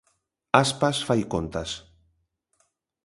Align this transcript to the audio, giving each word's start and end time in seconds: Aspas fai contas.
Aspas 0.63 0.97
fai 1.07 1.21
contas. 1.33 1.69